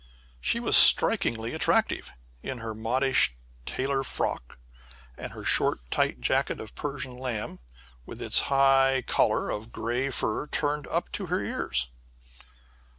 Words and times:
She 0.39 0.59
was 0.59 0.75
strikingly 0.75 1.53
attractive, 1.53 2.11
in 2.41 2.57
her 2.57 2.73
modish 2.73 3.35
tailor 3.67 4.01
frock, 4.01 4.57
and 5.15 5.31
her 5.33 5.43
short 5.43 5.77
tight 5.91 6.19
jacket 6.21 6.59
of 6.59 6.73
Persian 6.73 7.17
lamb, 7.17 7.59
with 8.03 8.19
its 8.19 8.39
high, 8.49 9.03
collar 9.05 9.51
of 9.51 9.71
grey 9.71 10.09
fur 10.09 10.47
turned 10.47 10.87
up 10.87 11.11
to 11.11 11.27
her 11.27 11.43
ears. 11.45 11.91